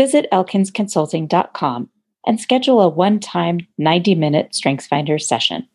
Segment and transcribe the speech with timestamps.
[0.00, 1.90] visit elkinsconsulting.com
[2.24, 5.68] and schedule a one time 90 minute StrengthsFinder session.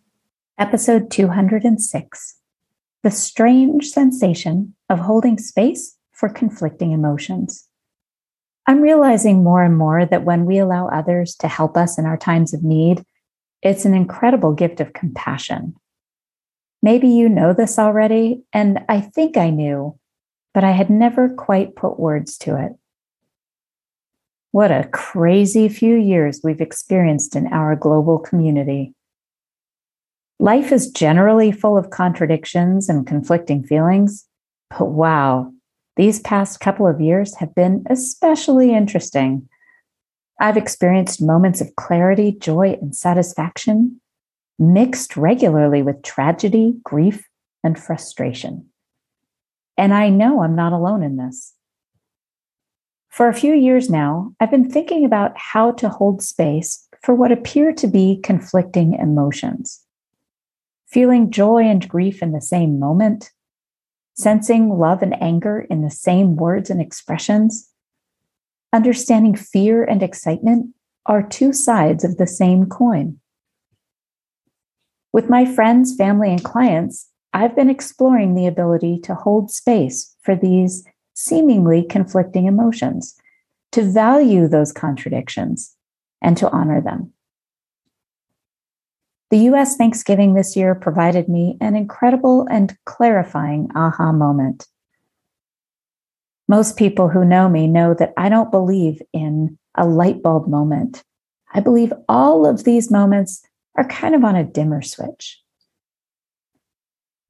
[0.57, 2.35] Episode 206
[3.03, 7.67] The Strange Sensation of Holding Space for Conflicting Emotions.
[8.65, 12.17] I'm realizing more and more that when we allow others to help us in our
[12.17, 13.05] times of need,
[13.61, 15.75] it's an incredible gift of compassion.
[16.81, 19.99] Maybe you know this already, and I think I knew,
[20.55, 22.71] but I had never quite put words to it.
[24.55, 28.93] What a crazy few years we've experienced in our global community.
[30.39, 34.25] Life is generally full of contradictions and conflicting feelings,
[34.69, 35.51] but wow,
[35.97, 39.45] these past couple of years have been especially interesting.
[40.39, 43.99] I've experienced moments of clarity, joy, and satisfaction,
[44.57, 47.27] mixed regularly with tragedy, grief,
[47.61, 48.67] and frustration.
[49.77, 51.55] And I know I'm not alone in this.
[53.15, 57.31] For a few years now, I've been thinking about how to hold space for what
[57.31, 59.85] appear to be conflicting emotions.
[60.87, 63.31] Feeling joy and grief in the same moment,
[64.17, 67.69] sensing love and anger in the same words and expressions,
[68.73, 73.17] understanding fear and excitement are two sides of the same coin.
[75.13, 80.35] With my friends, family, and clients, I've been exploring the ability to hold space for
[80.35, 83.15] these seemingly conflicting emotions,
[83.71, 85.75] to value those contradictions,
[86.21, 87.11] and to honor them.
[89.31, 94.67] The US Thanksgiving this year provided me an incredible and clarifying aha moment.
[96.47, 101.03] Most people who know me know that I don't believe in a light bulb moment.
[101.53, 103.41] I believe all of these moments
[103.75, 105.41] are kind of on a dimmer switch.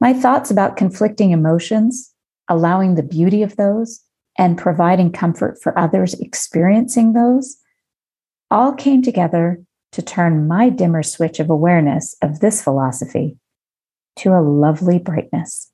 [0.02, 2.14] My thoughts about conflicting emotions,
[2.50, 4.02] allowing the beauty of those,
[4.38, 7.58] and providing comfort for others experiencing those
[8.52, 9.62] all came together
[9.92, 13.38] to turn my dimmer switch of awareness of this philosophy
[14.18, 15.72] to a lovely brightness.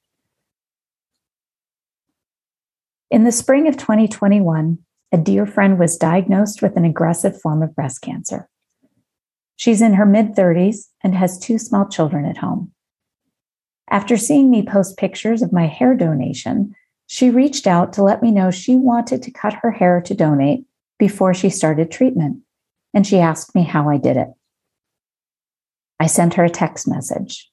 [3.09, 4.77] In the spring of 2021,
[5.11, 8.47] a dear friend was diagnosed with an aggressive form of breast cancer.
[9.57, 12.71] She's in her mid 30s and has two small children at home.
[13.91, 16.74] After seeing me post pictures of my hair donation,
[17.07, 20.66] she reached out to let me know she wanted to cut her hair to donate
[20.97, 22.40] before she started treatment,
[22.94, 24.29] and she asked me how I did it.
[26.00, 27.52] I sent her a text message.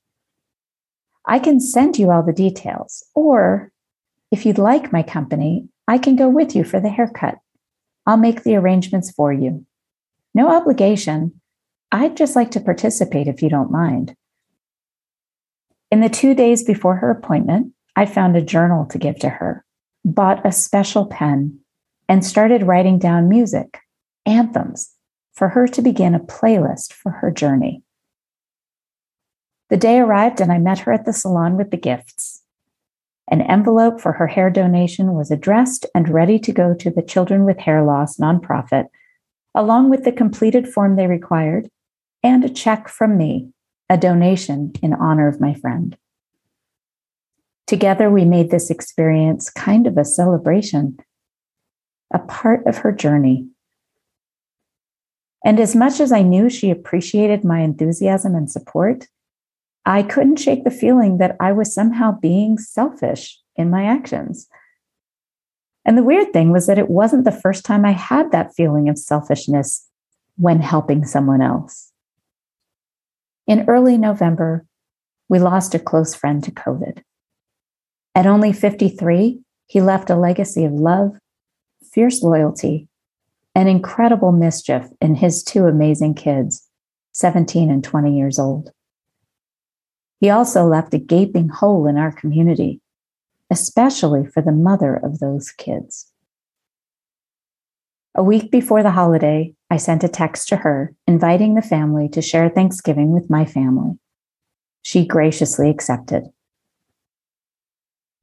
[1.26, 3.72] I can send you all the details, or
[4.31, 7.34] if you'd like my company, I can go with you for the haircut.
[8.06, 9.66] I'll make the arrangements for you.
[10.34, 11.41] No obligation,
[11.91, 14.15] I'd just like to participate if you don't mind.
[15.91, 19.65] In the two days before her appointment, I found a journal to give to her,
[20.04, 21.60] bought a special pen,
[22.09, 23.78] and started writing down music,
[24.26, 24.94] anthems,
[25.32, 27.82] for her to begin a playlist for her journey.
[29.71, 32.43] The day arrived and I met her at the salon with the gifts.
[33.31, 37.44] An envelope for her hair donation was addressed and ready to go to the Children
[37.44, 38.87] with Hair Loss nonprofit,
[39.55, 41.69] along with the completed form they required
[42.23, 43.52] and a check from me,
[43.90, 45.96] a donation in honor of my friend.
[47.67, 50.96] Together, we made this experience kind of a celebration,
[52.12, 53.46] a part of her journey.
[55.44, 59.06] And as much as I knew she appreciated my enthusiasm and support,
[59.85, 64.49] I couldn't shake the feeling that I was somehow being selfish in my actions.
[65.84, 68.88] And the weird thing was that it wasn't the first time I had that feeling
[68.88, 69.87] of selfishness
[70.37, 71.88] when helping someone else.
[73.48, 74.66] In early November,
[75.30, 77.02] we lost a close friend to COVID.
[78.14, 81.16] At only 53, he left a legacy of love,
[81.82, 82.88] fierce loyalty,
[83.54, 86.68] and incredible mischief in his two amazing kids,
[87.12, 88.70] 17 and 20 years old.
[90.20, 92.82] He also left a gaping hole in our community,
[93.50, 96.12] especially for the mother of those kids.
[98.14, 102.23] A week before the holiday, I sent a text to her inviting the family to
[102.23, 103.99] share Thanksgiving with my family.
[104.82, 106.25] She graciously accepted.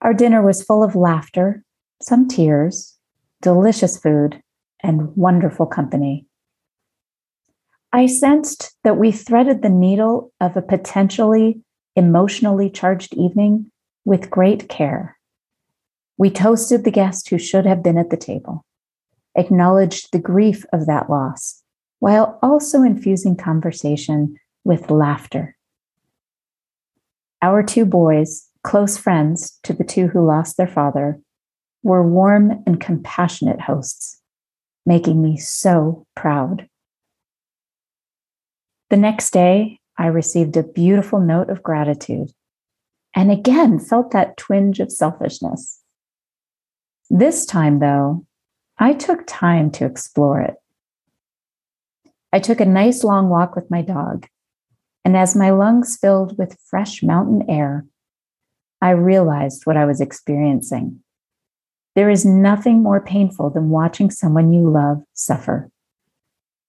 [0.02, 1.64] Our dinner was full of laughter,
[2.02, 2.96] some tears,
[3.42, 4.42] delicious food,
[4.82, 6.26] and wonderful company.
[7.94, 11.62] I sensed that we threaded the needle of a potentially
[11.96, 13.72] emotionally charged evening
[14.04, 15.18] with great care.
[16.18, 18.66] We toasted the guest who should have been at the table,
[19.36, 21.62] acknowledged the grief of that loss,
[22.00, 25.56] while also infusing conversation with laughter.
[27.42, 31.20] Our two boys, close friends to the two who lost their father,
[31.84, 34.20] were warm and compassionate hosts,
[34.86, 36.68] making me so proud.
[38.90, 42.32] The next day, I received a beautiful note of gratitude
[43.16, 45.80] and again felt that twinge of selfishness.
[47.10, 48.25] This time, though,
[48.78, 50.56] I took time to explore it.
[52.34, 54.28] I took a nice long walk with my dog,
[55.06, 57.86] and as my lungs filled with fresh mountain air,
[58.82, 61.00] I realized what I was experiencing.
[61.96, 65.70] There is nothing more painful than watching someone you love suffer.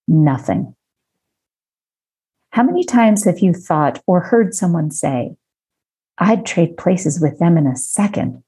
[0.07, 0.77] Nothing.
[2.51, 5.37] How many times have you thought or heard someone say,
[6.19, 8.43] I'd trade places with them in a second,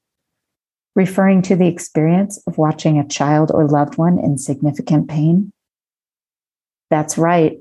[0.99, 5.49] referring to the experience of watching a child or loved one in significant pain?
[6.89, 7.57] That's right.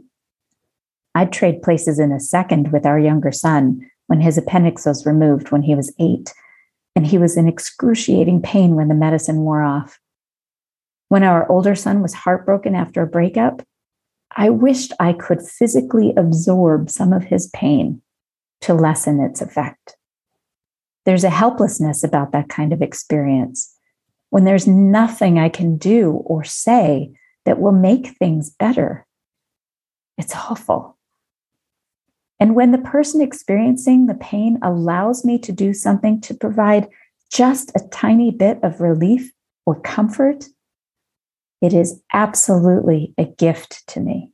[1.15, 5.53] I'd trade places in a second with our younger son when his appendix was removed
[5.53, 6.35] when he was eight
[6.97, 10.01] and he was in excruciating pain when the medicine wore off.
[11.09, 13.63] When our older son was heartbroken after a breakup,
[14.37, 18.03] I wished I could physically absorb some of his pain
[18.63, 19.98] to lessen its effect.
[21.09, 23.75] There's a helplessness about that kind of experience
[24.29, 27.13] when there's nothing I can do or say
[27.47, 29.07] that will make things better.
[30.19, 30.99] It's awful.
[32.39, 36.89] And when the person experiencing the pain allows me to do something to provide
[37.33, 39.33] just a tiny bit of relief
[39.65, 40.45] or comfort,
[41.63, 44.31] it is absolutely a gift to me.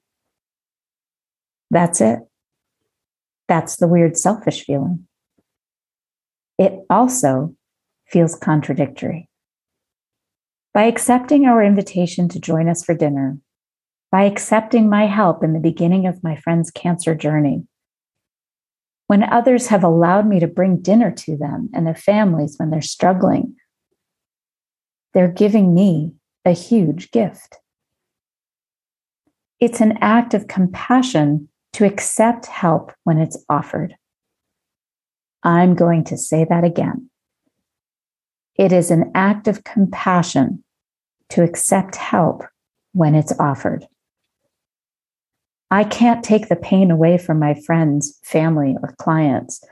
[1.71, 2.19] That's it.
[3.47, 5.07] That's the weird selfish feeling.
[6.59, 7.55] It also
[8.07, 9.29] feels contradictory.
[10.73, 13.39] By accepting our invitation to join us for dinner,
[14.11, 17.67] by accepting my help in the beginning of my friend's cancer journey,
[19.07, 22.81] when others have allowed me to bring dinner to them and their families when they're
[22.81, 23.57] struggling,
[25.13, 26.15] they're giving me
[26.45, 27.59] a huge gift.
[29.61, 33.97] It's an act of compassion to accept help when it's offered.
[35.45, 37.11] I'm going to say that again.
[38.57, 40.65] It is an act of compassion
[41.31, 42.45] to accept help
[42.93, 43.87] when it's offered.
[45.71, 49.63] I can't take the pain away from my friends, family, or clients,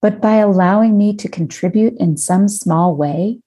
[0.00, 3.40] but by allowing me to contribute in some small way,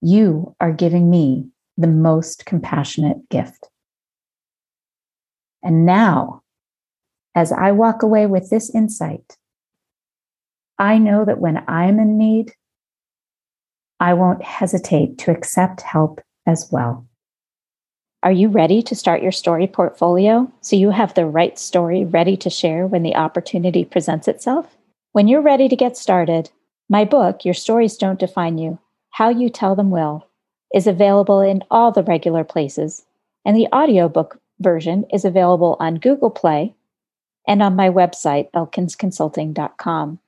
[0.00, 3.68] you are giving me the most compassionate gift.
[5.62, 6.42] And now,
[7.34, 9.36] as I walk away with this insight,
[10.78, 12.52] I know that when I'm in need,
[14.00, 17.06] I won't hesitate to accept help as well.
[18.22, 22.36] Are you ready to start your story portfolio so you have the right story ready
[22.38, 24.76] to share when the opportunity presents itself?
[25.12, 26.50] When you're ready to get started,
[26.88, 28.78] my book, Your Stories Don't Define You
[29.10, 30.26] How You Tell Them Will,
[30.74, 33.04] is available in all the regular places,
[33.44, 36.74] and the audiobook version is available on Google Play
[37.46, 40.18] and on my website, elkinsconsulting.com.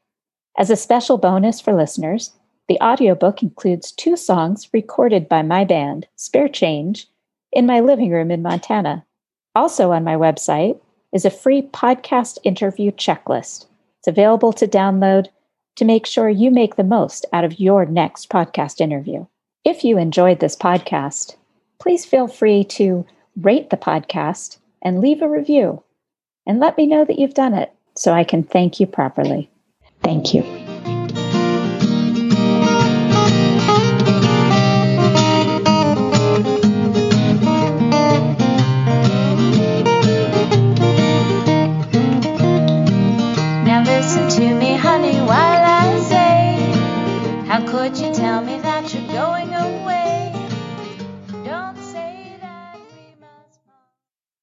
[0.59, 2.33] As a special bonus for listeners,
[2.67, 7.07] the audiobook includes two songs recorded by my band, Spare Change
[7.53, 9.05] in my living room in Montana.
[9.55, 10.81] Also on my website
[11.13, 13.67] is a free podcast interview checklist.
[13.99, 15.29] It's available to download
[15.77, 19.27] to make sure you make the most out of your next podcast interview.
[19.65, 21.37] If you enjoyed this podcast,
[21.79, 23.05] please feel free to
[23.37, 25.83] rate the podcast and leave a review.
[26.47, 29.51] And let me know that you've done it so I can thank you properly.
[30.03, 30.56] Thank you.